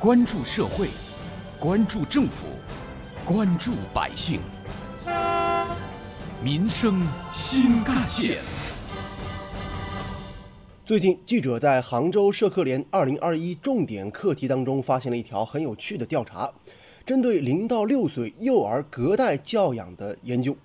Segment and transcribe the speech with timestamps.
[0.00, 0.88] 关注社会，
[1.58, 2.46] 关注政府，
[3.22, 4.40] 关注百姓，
[6.42, 8.38] 民生新干线。
[10.86, 16.50] 最近，记者在杭州社科联二零二一重点课题当中发现了一条很有趣的调查，
[17.04, 20.56] 针对零到六岁幼儿隔代教养的研究。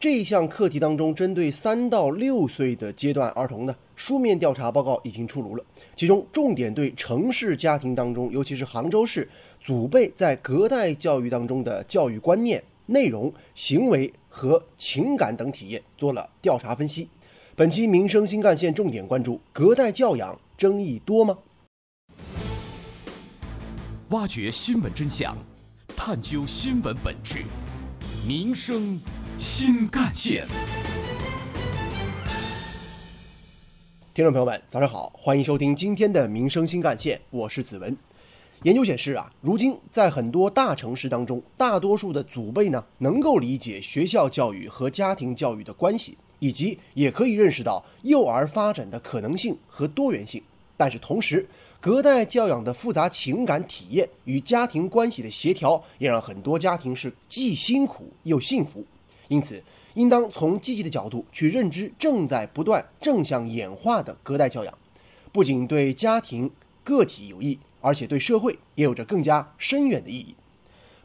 [0.00, 5.64] 这一项课题当中，针对三到六岁的阶段儿童呢，书面调查报告已经出炉了。
[5.94, 9.28] 其中重点对城市家庭当中，尤其是杭州市
[9.60, 17.06] 祖辈在隔代教育当中的教育观念、内容、行为和情感等体验做了调查分析。
[17.54, 21.36] 本期民生新干线重点关注：隔代教养争议多吗？
[24.08, 25.36] 挖掘新闻真相，
[25.94, 27.44] 探究新闻本质，
[28.26, 28.98] 民生。
[29.40, 30.46] 新干线，
[34.12, 37.96] 听众朋友们，早上好，欢迎收听今天的《民生新干线》，我是子文。
[38.64, 50.42] 研究显示啊，如今在很多大城市当中，大多数的祖辈呢，能够理解学校教育和家庭教育的关系，以及也可以认识到幼儿发展的可能性和多元性。
[50.76, 51.48] 但是同时，
[51.80, 58.84] 隔代教养的复杂情感体验与家庭关系的协调，也让很多家庭是既辛苦又幸福。
[59.30, 59.62] 因此，
[59.94, 64.74] 应当从积极的角度去认知正在不断正向演化的隔代教养，
[65.30, 66.50] 不仅对家庭
[66.82, 70.34] 个体有益，而且对社会也有着更加深远的意义。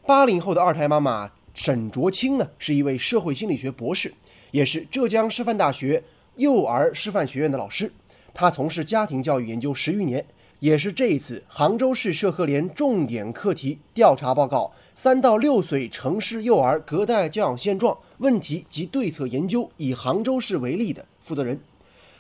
[0.07, 4.11] 八零后的二胎妈妈沈卓清呢，是一位社会心理学博士，
[4.49, 6.03] 也是浙江师范大学
[6.37, 7.93] 幼儿师范学院的老师。
[8.33, 10.25] 她从事家庭教育研究十余年。
[10.59, 21.59] 也是这一次杭州市社科联重点课题调查报告《三到六岁城市幼儿隔代教养现状问题及对策研究》以杭州市为例的负责人，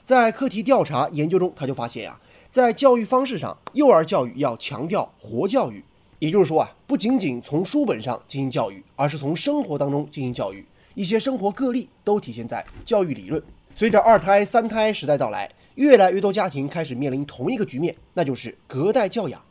[0.03, 5.83] 在课题调查研究中，他就发现啊，在教育方式上，幼儿教育要强调活教育，
[6.19, 13.41] 也就是说啊，不仅仅从书本上进行教育，而是从生活当中进行教育，一些生活个例都体现在教育理论。
[13.75, 15.49] 随着二胎、三胎时代到来。
[15.75, 19.43] 越来越多家庭开始面临同一个局面，那就是隔代教养。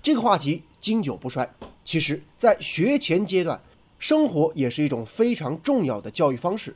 [0.00, 1.52] 这个话题经久不衰。
[1.84, 3.60] 其实，在学前阶段，
[4.02, 6.74] 生活也是一种非常重要的教育方式，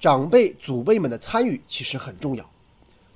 [0.00, 2.50] 长辈、祖辈们的参与其实很重要。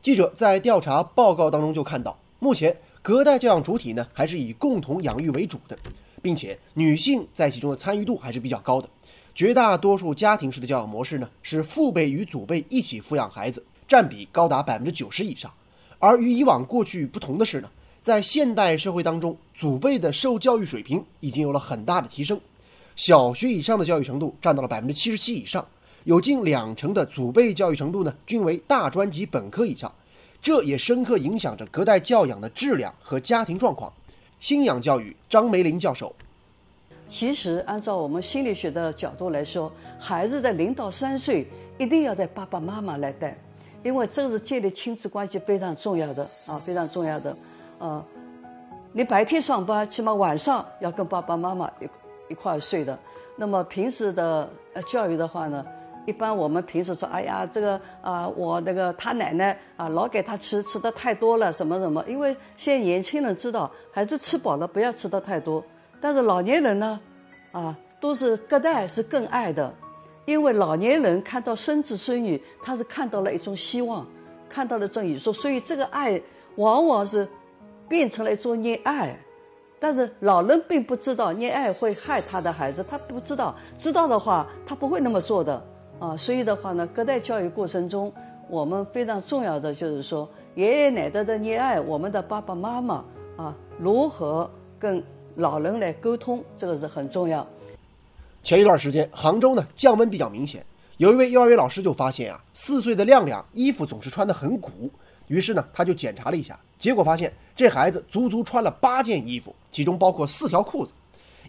[0.02, 5.78] 记者在调查报告当中就看到，目前隔代教养主体呢还是以共同养育为主的，
[6.20, 8.90] 并且女性在其中的参与度还是比较高的。
[9.34, 13.64] 绝大多数家庭式的教养模式呢，是父辈与祖辈一起抚养孩子。
[13.88, 15.50] 占比高达百分之九十以上，
[15.98, 17.70] 而与以往过去不同的是呢，
[18.02, 22.38] 在现代社会当中，祖辈的受教育水平已经有了很大的提升，
[22.98, 25.64] 小学以上的教育程度占到了百分之七十七以上，
[26.02, 29.90] 有近两成的祖辈教育程度呢均为大专及本科以上，
[30.42, 33.92] 这也深刻影响着隔代教养的质量和家庭状况。
[34.40, 36.12] 新养教育张梅林教授，
[37.08, 41.46] 其实按照我们心理学的角度来说，孩子在零到三岁
[41.78, 43.38] 一定要带爸爸妈妈来带。
[43.84, 47.36] 因为这是建立亲子关系非常重要的啊，非常重要的，
[47.78, 48.04] 呃，
[48.92, 51.86] 你白天上班，起码晚上要跟爸爸妈妈一
[52.28, 52.98] 一块睡的。
[53.36, 55.64] 那么平时的呃教育的话呢，
[56.06, 62.04] 一般我们平时说，哎呀，这个啊，我那个他奶奶啊，老给他吃，吃的太多了，什么什么。
[62.08, 65.62] 因为现在年轻人知道，孩子吃饱了不要吃的太多，
[66.00, 67.00] 但是老年人呢，
[67.52, 69.72] 啊，都是隔代是更爱的。
[70.24, 74.06] 因为老年人看到孙子孙女，他是看到了一种希望，
[74.48, 76.20] 看到了这种宇宙，所以这个爱
[76.56, 77.26] 往往是
[77.88, 79.18] 变成了一种溺爱。
[79.80, 85.62] 但是老人并不知道溺爱会害他的孩子，他不知道，知道的话他不会那么做的
[85.98, 86.16] 啊。
[86.16, 88.12] 所以的话呢，隔代教育过程中，
[88.48, 93.04] 我们非常重要的就是说，爷爷奶奶的溺爱，我们的爸爸妈妈
[93.36, 95.02] 啊，如何跟
[95.36, 97.46] 老人来沟通，这个是很重要。
[98.42, 100.64] 前一段时间，杭州呢降温比较明显，
[100.96, 104.90] 有一位幼儿园老师就发现啊，四岁的亮亮衣服总是穿得很鼓，
[105.28, 110.92] 于是呢他就检查了一下，结果发现这孩子足足穿了八件衣服，其中包括四条裤子。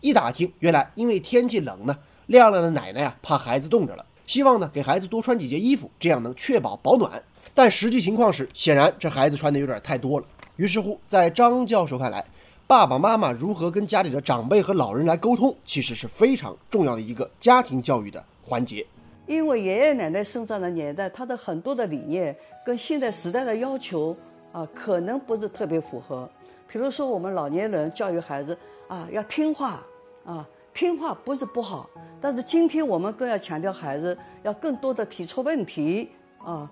[0.02, 1.98] 一打听，原来因为天气冷呢，
[2.28, 7.22] 亮亮的奶奶啊怕孩子冻着了，希望呢给孩子多穿几件衣服，这样能确保保暖。
[7.54, 10.26] 但实际情况是，显然这孩子穿的有点太多了。
[10.56, 12.24] 于是乎，在张教授看来，
[12.66, 18.86] 爸爸妈妈如何跟家里的长辈和老人来沟通，其实是非常重要的一个家庭教育的环节。
[19.28, 22.36] 因为爷爷奶奶生长的年代，他的很多的理念
[22.66, 24.16] 跟现在时代的要求
[24.52, 26.30] 啊，可能不是特别符合。
[26.68, 28.58] 比如说，我们老年人教育孩子
[28.88, 29.82] 啊，要听话
[30.26, 31.90] 啊，听话不是不好，
[32.22, 36.70] 但是今天我们更要强调孩子要更多的提出问题啊，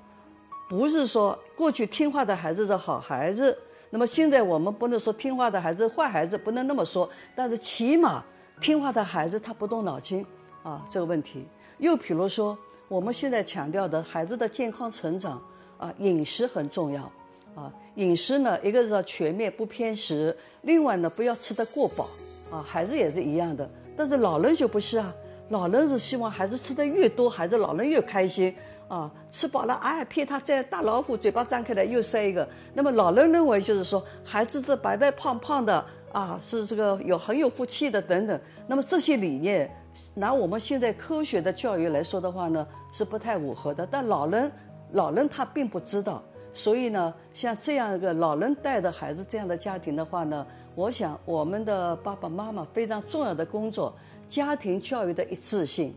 [0.70, 3.58] 不是说过去听话的孩子是好孩子。
[3.90, 8.24] 那么现在我们不能说听话的孩子坏孩子，不能那么说，但是起码
[8.60, 10.26] 听话的孩子他不动脑筋
[10.62, 11.48] 啊这个问题。
[11.78, 12.58] 又比如说
[12.88, 15.42] 我们现在强调的孩子的健康成长
[15.78, 17.10] 啊，饮食很重要
[17.58, 22.08] 啊，饮食呢一个是要全面不偏食，另外呢不要吃得过饱
[22.52, 25.12] 啊，孩子也是一样的，但是老人就不是啊，
[25.50, 28.56] 老人是希望孩子吃的越多，孩子老人越开心。
[28.88, 32.48] 啊，吃饱了，哎，骗他在大老虎嘴巴张开来又塞一个。
[32.74, 38.40] 那么老人认为就是说，孩子这白白胖胖的啊，是这个有很有福气的等等。
[38.66, 39.70] 那么这些理念，
[40.14, 43.86] 拿我们现在科学的教育来说的话呢，是不太吻合的。
[43.86, 44.50] 但老人，
[44.94, 46.24] 老人他并不知道，
[46.58, 50.44] 所以呢，像这样一个老人带的孩子这样的家庭的话呢，
[50.74, 53.96] 我想我们的爸爸妈妈非常重要的工作，
[54.28, 55.94] 家庭教育的一致性。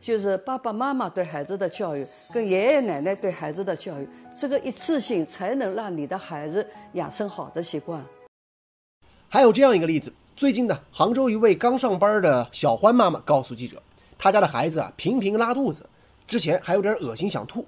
[0.00, 8.04] 就是爸爸妈妈对孩子的教育，跟爷爷奶奶对孩子的教育，这个一次性才能让你的孩子养成好的习惯。
[9.28, 13.80] 还有这样一个例子，最近呢，杭州一位刚上班的小欢妈妈告诉记者，
[14.18, 15.88] 她家的孩子啊频频拉肚子，
[16.26, 17.64] 之前还有点恶心想吐。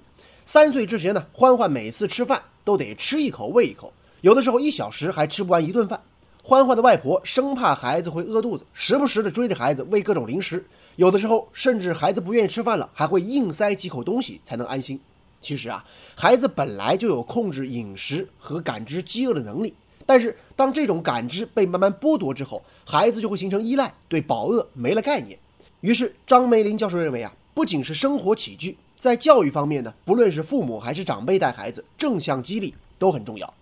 [0.47, 5.99] 三岁之前呢，欢欢每次吃饭都得吃一口喂一口，有的时候一小时还吃不完一顿饭。
[6.43, 10.63] 欢欢的外婆生怕孩子会饿肚子，时不时的追着孩子喂各种零食。
[10.97, 14.99] 有的时候，甚至孩子不愿意吃饭了，还会硬塞几口东西才能安心。
[15.41, 15.83] 其实啊，
[16.15, 19.73] 孩子本来就有控制饮食和感知饥饿的能力，
[20.05, 25.39] 但是当这种感知被慢慢剥夺之后，孩子就会形成依赖，对饱饿没了概念。
[25.81, 33.53] 于是，张梅林教授认为啊，不仅是生活起居，在教育方面呢，不论是父母还是长辈带孩子，正向激励都很重要。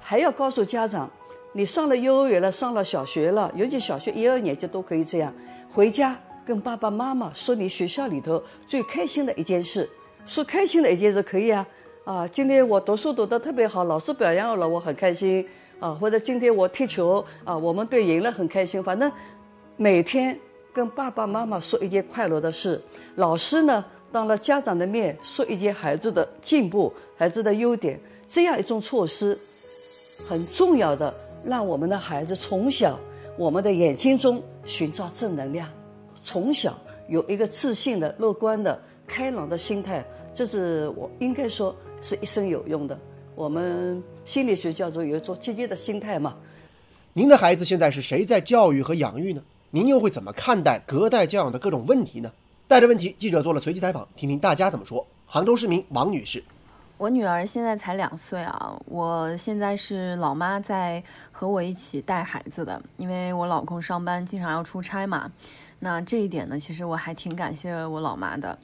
[0.00, 1.10] 还要告诉家长，
[1.52, 5.30] 你上了幼儿园了，上了小学了，尤其小学一二年级都可以这样，
[5.70, 6.18] 回家。
[6.46, 9.86] 跟爸爸妈妈说你学校里头最开心的一件事，
[10.24, 11.66] 说开心的一件事可以啊，
[12.04, 15.46] 啊，今天我读书读得特别好，老师表扬了，我很开心
[15.78, 19.12] 啊，或者今天我踢球啊，我们队赢了很开心，反正
[19.76, 20.38] 每天
[20.72, 22.82] 跟爸爸妈妈说一件快乐的事，
[23.16, 29.38] 老师呢当了家长的面说一些孩子的进步、孩子的优点，这样一种措施
[30.26, 31.14] 很重要的，
[31.44, 32.98] 让我们的孩子从小
[33.36, 35.68] 我们的眼睛中寻找正能量。
[36.22, 40.04] 从小有一个自信的、乐观的、开朗的心态，
[40.34, 42.98] 这是我应该说是一生有用的。
[43.34, 46.36] 我们心理学叫做有一种积极的心态嘛。
[47.12, 49.42] 您的孩子现在是谁在教育和养育呢？
[49.70, 52.32] 您又会怎么看待隔代教养的各种问题呢？
[52.68, 55.06] 带着问题，记者做了随机采访，听听大家怎么说。
[55.24, 56.42] 杭州市民王女士。
[56.98, 65.30] 我女儿现在才两岁啊，我现在是老妈在和我一起带孩子的，因为我老公上班经常要出差嘛。
[65.78, 68.58] 那这一点呢，其实我还挺感谢我老妈的。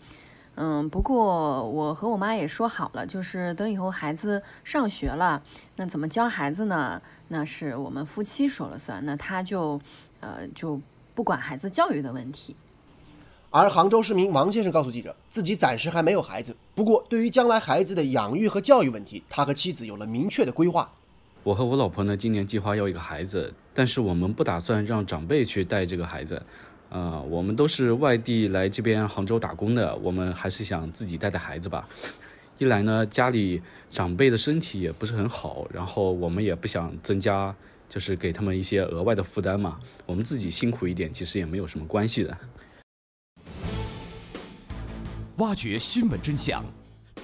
[0.56, 5.40] 嗯，不过我和我妈也说好了，就是等以后孩子上学了，
[5.76, 7.00] 那怎么教孩子呢？
[7.28, 9.80] 那是我们夫妻说了算，那他就
[10.18, 10.80] 呃就
[11.14, 12.56] 不管孩子教育的问题。
[13.54, 20.90] 而杭州市民王先生告诉记者，自己暂时还没有孩子，不过对于将来孩子的养育和教育问题，他和妻子有了明确的规划。
[21.42, 26.42] 我和我老婆呢，今年计划要一个孩子，但是我们不打算让长辈去带这个孩子。
[26.88, 31.86] 呃，我们都是外地来这边杭州打工的，我们还是想自己带带孩子吧。
[32.56, 33.60] 一来呢，家里
[33.90, 37.54] 长辈的身体也不是很好，然后我们也不想增加，
[37.86, 39.78] 就是给他们一些额外的负担嘛。
[40.06, 42.34] 我们自己辛苦一点，其实也没有什么关系的。
[45.38, 46.62] 挖掘新闻真相，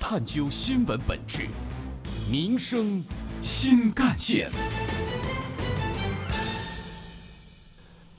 [0.00, 1.46] 探究新闻本质，
[2.30, 3.04] 民生
[3.42, 4.50] 新干线。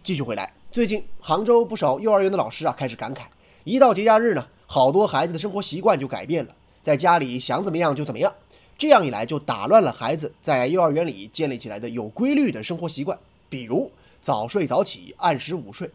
[0.04, 3.22] 继续回来，最近杭州不少幼儿园的老师啊开始感慨，
[3.64, 8.32] 一到节假日呢，好多孩子的生活习惯就改变了，在家里想怎么样就怎么样，
[8.78, 13.18] 这样一来就打乱了孩子在幼儿园里建立起来的有规律的生活习惯，
[13.50, 13.92] 比如
[14.22, 15.90] 早睡早起、按时午睡。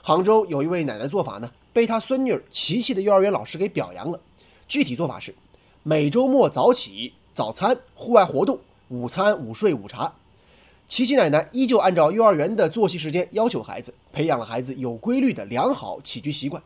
[0.00, 1.50] 杭州有一位奶奶做法呢。
[1.74, 4.20] 被他孙女琪琪的幼儿园老师给表扬了。
[4.68, 5.34] 具体做法是：
[5.82, 10.14] 每周末早起、早餐、户外活动、午餐、午睡、午茶。
[10.86, 16.62] 琪琪奶奶依旧按照幼儿园的作息时间要求孩子，培养了孩子有规律的良好起居习惯。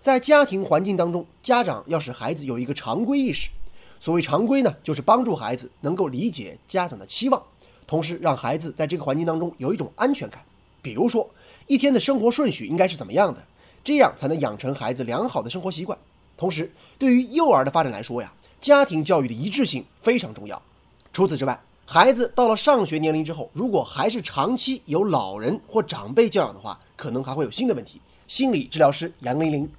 [0.00, 3.48] 在家庭环境当中，家长要使孩子有一个常规意识。
[3.98, 7.42] 所谓常规呢，就是帮助孩子能够理解家长的期望，
[7.86, 10.42] 同时让孩子在这个环境当中有一种安全感。
[10.82, 11.30] 比如说，
[11.68, 13.42] 一天的生活顺序应该是怎么样的？
[13.84, 15.96] 这样才能养成孩子良好的生活习惯。
[16.36, 20.60] 同时，对于幼儿的发展来说呀，家庭教育的一致性非常重要。
[21.12, 28.00] 除此之外，孩子到了上学年龄之后，如果还是长期由老人或长辈教养的话，可能还会有新的问题。
[28.26, 29.70] 心理治疗师杨玲玲，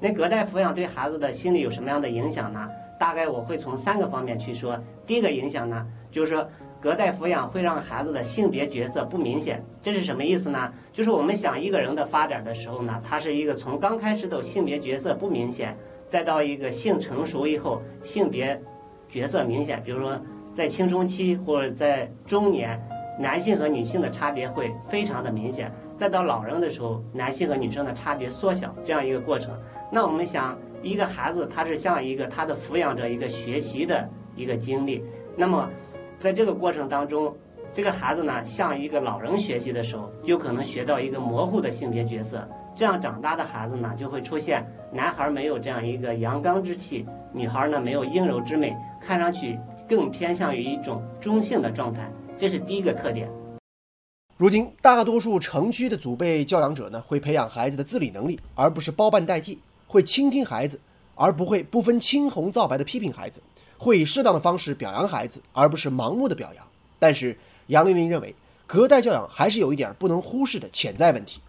[0.00, 2.68] 那隔代抚养对孩子的心理有什么样的影响呢？
[3.00, 4.78] 大概我会从三个方面去说。
[5.06, 6.48] 第一个影响呢，就是说。
[6.86, 10.72] 隔代抚养会让孩子的性别角色不明显，这是什么意思呢？
[10.92, 15.76] 就是我们想一个人的发展的时候呢，他是一个从刚开始的性别角色不明显，
[16.06, 18.62] 再到一个性成熟以后性别
[19.08, 19.82] 角色明显。
[19.82, 20.16] 比如说
[20.52, 22.80] 在青春期或者在中年，
[23.18, 29.52] 男性和女性的差别会非常的明显；再到老人的时候，男性和女生的差别缩小，这样一个过程。
[29.90, 35.02] 那我们想，一个孩子他是像一个他的抚养者一个学习的一个经历，
[35.34, 35.68] 那么。
[36.18, 37.34] 在这个过程当中，
[37.72, 42.46] 这个孩子呢，向一个老人学习的时候，有可能学到一个模糊的性别角色。
[42.74, 49.58] 这样长大的孩子呢，就会出现男孩没有这样一个阳刚之气，女孩呢没有阴柔之美，看上去
[49.88, 52.10] 更偏向于一种中性的状态。
[52.38, 53.30] 这是第一个特点。
[54.36, 59.56] 如今，大多数城区的祖辈教养者呢，会培养孩子的自理能力，而不是包办代替；
[59.86, 60.78] 会倾听孩子，
[61.14, 63.40] 而不会不分青红皂白的批评孩子。
[63.78, 66.64] 会以适当的方式表扬孩子，而不是盲目的表扬。
[66.98, 68.34] 但是杨玲玲认为，
[68.66, 71.40] 隔代教养还是有一点不能忽视的潜在问题。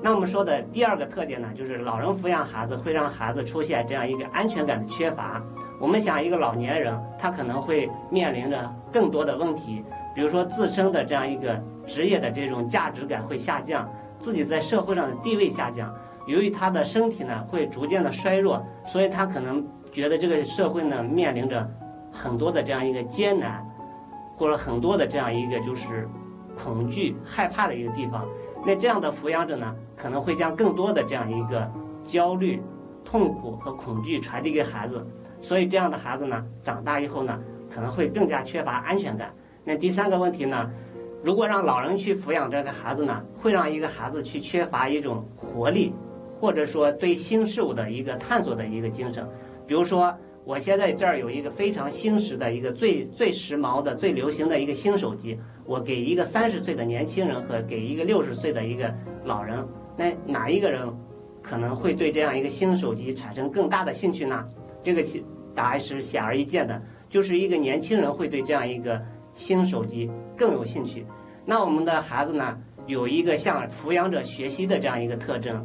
[0.00, 5.42] 那我们说的第二个特点呢，就是老人抚养孩子会让孩子出现这样一个安全感的缺乏。
[5.80, 9.82] 我们想，一个老年人他可能会面临着更多的问题，
[10.14, 15.92] 比如说自身的这样一个职业的这种价值感会下降，自己在社会上的地位下降。
[16.26, 19.66] 由于他的身体呢会逐渐的衰弱，所以他可能。
[19.94, 21.70] 觉得这个社会呢面临着
[22.10, 23.64] 很多的这样一个艰难，
[24.36, 26.08] 或者很多的这样一个就是
[26.56, 28.26] 恐惧、害怕的一个地方。
[28.66, 31.70] 那这样的抚养者呢，可能会将更多的这样一个
[32.04, 32.60] 焦虑、
[33.04, 35.06] 痛苦和恐惧传递给孩子。
[35.40, 37.38] 所以这样的孩子呢，长大以后呢，
[37.72, 39.32] 可能会更加缺乏安全感。
[39.62, 40.68] 那第三个问题呢，
[41.22, 45.94] 如果让老人去抚养这个孩子呢，会让一个孩子去缺乏一种活力，
[46.40, 49.24] 或者说对新事物的一个探索的一个精神。
[49.66, 58.94] 比如说，我现在这儿有一个非常新时的一个最最时髦的、最流行的一个新手机，我给一个三十岁的年轻人和给一个六十岁的一个
[59.24, 59.66] 老人，
[59.96, 60.86] 那哪一个人
[61.42, 64.46] 可能会对这样一个新手机产生更大的兴趣呢？
[64.82, 65.02] 这个
[65.54, 69.00] 答案是显而易见的，就是一个年轻人会对这样一个
[69.32, 71.06] 新手机更有兴趣。
[71.46, 75.64] 那我们的孩子呢，有一个向抚养者学习的这样一个特征。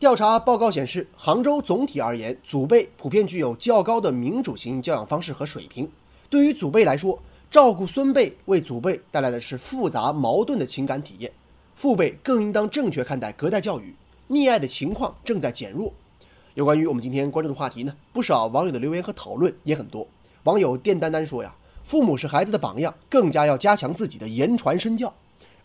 [0.00, 5.86] 调查报告显示，杭州总体而言，祖辈普遍具有较高的民主型教养方式和水平。
[6.30, 11.30] 对于祖辈来说，照顾孙辈为祖辈带来的是复杂矛盾的情感体验。
[11.74, 13.94] 父辈更应当正确看待隔代教育，
[14.30, 15.92] 溺爱的情况正在减弱。
[16.54, 20.08] 有关于我们今天关注的话题呢，不少网友的留言和讨论也很多。
[20.44, 21.54] 网友电丹丹说呀
[21.84, 25.12] ：“父母是孩子的榜样，更加要加强自己的言传身教。”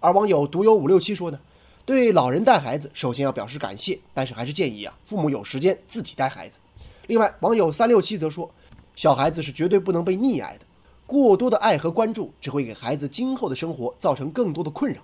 [0.01, 1.39] 而网友独有五六七说呢。
[1.85, 6.57] 对老人带孩子，首先要表示感谢，但是还是建议啊，父母有时间自己带孩子。
[7.05, 8.51] 另外，网友三六七则说，
[8.95, 10.65] 小孩子是绝对不能被溺爱的，
[11.05, 14.99] 过多的爱和关注只会给孩子今后的生活造成更多的困扰。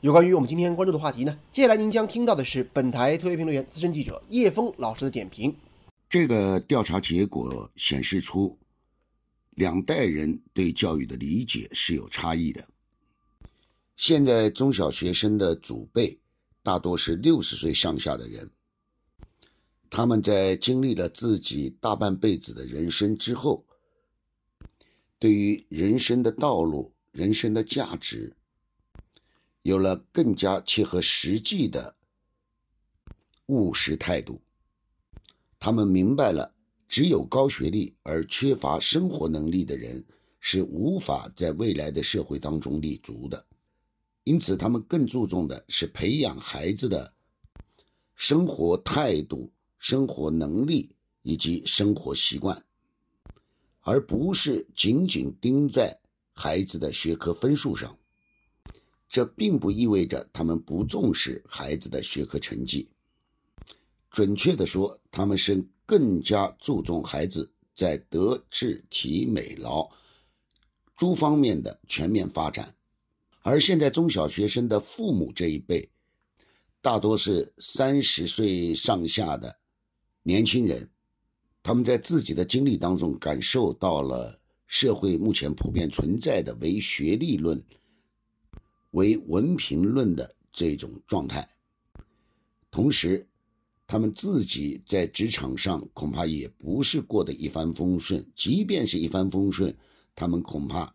[0.00, 5.54] 有关于我们今天关注的话题呢，接下来您将听到的是本台特约评论员、资深记者叶峰老师的点评。
[6.10, 8.58] 这个调查结果显示出，
[9.50, 12.64] 两代人对教育的理解是有差异的。
[13.96, 16.18] 现在中小学生的祖辈
[16.62, 18.50] 大多是六十岁上下的人，
[19.90, 23.64] 他们在经历了自己大半辈子的人生之后，
[25.18, 28.34] 对于人生的道路、人生的价值，
[29.62, 31.94] 有了更加切合实际的
[33.46, 34.40] 务实态度。
[35.60, 36.52] 他们明白了，
[36.88, 40.04] 只有高学历而缺乏生活能力的人
[40.40, 43.46] 是无法在未来的社会当中立足的。
[44.24, 47.12] 因此，他们更注重的是培养孩子的
[48.14, 52.64] 生活态度、生活能力以及生活习惯，
[53.80, 55.98] 而不是仅仅盯在
[56.32, 57.98] 孩子的学科分数上。
[59.08, 62.88] 这并不意味着他们不重视孩子的学科成绩。
[64.08, 69.90] 准确的说，他们是更加注重孩子在德、智、体、美、劳
[70.96, 72.74] 诸方面的全面发展。
[73.42, 75.90] 而现在中小学生的父母这一辈，
[76.80, 79.58] 大多是三十岁上下的
[80.22, 80.88] 年轻人，
[81.62, 87.60] 他们在自己的经历当中感受到了社会目前普遍存在的唯学历论、
[88.92, 91.48] 唯文凭论的这种状态，
[92.70, 93.26] 同时，
[93.88, 99.76] 他们自己在职场上恐怕也不是过得一帆风顺，即便是一帆风顺，
[100.14, 100.94] 他们恐怕。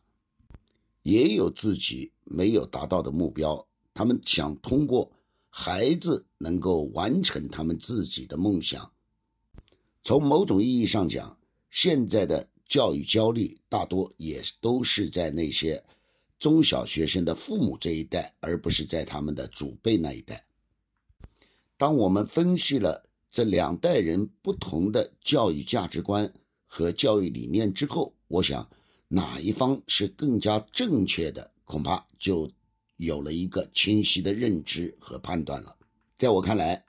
[1.03, 5.11] 也有自己没有达到的目标，他们想通过
[5.49, 8.91] 孩子能够完成他们自己的梦想。
[10.03, 11.37] 从某种意义上讲，
[11.69, 15.83] 现在的教育焦虑大多也都是在那些
[16.39, 20.45] 中小学生的父母这一代，而不是在他们的祖辈那一代。
[21.77, 26.31] 当我们分析了这两代人不同的教育价值观
[26.65, 28.69] 和教育理念之后，我想
[29.07, 32.49] 哪一方是更加正确的，恐怕就
[32.95, 35.75] 有了一个清晰的认知和判断了。
[36.17, 36.85] 在我看来，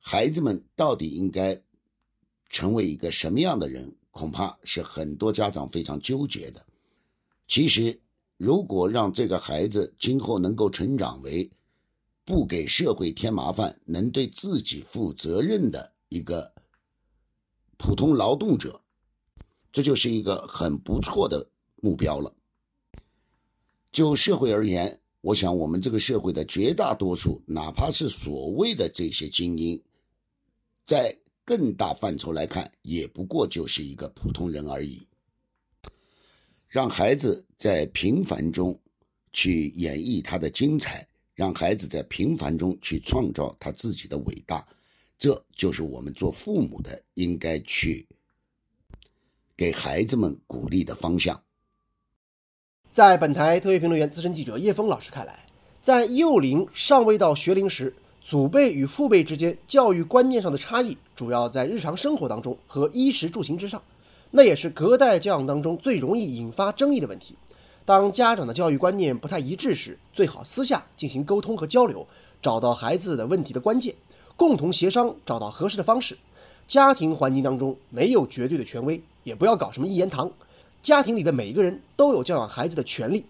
[0.00, 1.62] 孩子们到底应该
[2.50, 6.66] 成为一个什么样的人，恐怕是很多家长非常纠结的。
[7.46, 8.00] 其实，
[8.36, 11.48] 如果让这个孩子今后能够成长为
[12.24, 16.52] 不给社会添麻烦、能对自己负责任的一个
[17.76, 18.82] 普通劳动者，
[19.70, 22.34] 这就是一个很不错的目标了。
[23.94, 29.80] 就社会而言，我想我们这个社会的绝大多数，哪怕是所谓的这些精英，
[30.84, 35.06] 在更大范畴来看，也不过就是一个普通人而已。
[36.66, 38.76] 让孩子在平凡中
[39.32, 44.66] 去演绎他的精彩，让孩子在平凡中去创造他自己的伟大，
[45.16, 48.04] 这就是我们做父母的应该去
[49.56, 51.40] 给孩子们鼓励的方向。
[52.94, 55.46] 在本台特约评论员、资深记者叶峰老师看来，
[55.82, 57.92] 在幼龄尚未到学龄时，
[58.24, 63.82] 祖辈与父辈之间教育观念上的差异，主要在日常生活当中和衣食住行之上，
[64.30, 67.34] 那也是隔代教养当中最容易引发争议的问题。
[67.84, 72.06] 当家长的教育观念不太一致时，最好私下进行沟通和交流，
[72.40, 73.92] 找到孩子的问题的关键，
[74.36, 76.16] 共同协商找到合适的方式。
[76.68, 80.30] 家庭环境当中没有绝对的权威，也不要搞什么一言堂。
[80.84, 83.24] 家庭里的每一个人都有教养孩子的权利。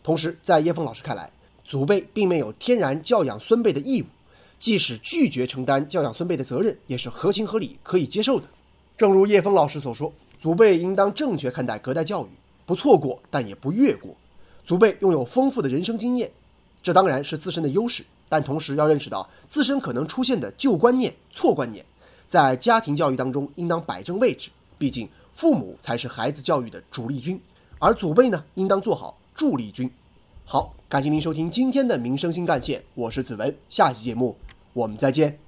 [0.00, 1.28] 同时，在叶峰老师看来，
[1.64, 4.04] 祖辈并没有天然教养孙辈的义务，
[4.60, 8.46] 即使拒绝承担教养孙辈的责任，也是合情合理、可以接受的。
[8.96, 12.28] 正如叶峰老师所说，祖辈应当正确看待隔代教育，
[12.64, 14.14] 不错过，但也不越过。
[14.64, 16.30] 祖辈拥有丰富的人生经验，
[16.80, 21.84] 这当然是自身的优势，但同时要认识到自身可能出现的旧观念、错观念，
[22.28, 24.48] 在家庭教育当中应当摆正位置。
[24.78, 25.08] 毕竟。
[25.34, 27.40] 父母才是孩子教育的主力军，
[27.78, 29.90] 而祖辈呢，应当做好助力军。
[30.44, 34.36] 好，感谢您收听今天的民生新干线，我是子文，下期节目
[34.72, 35.42] 我们再见。